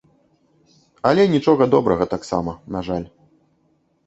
[1.09, 3.07] Але нічога добрага таксама, на жаль.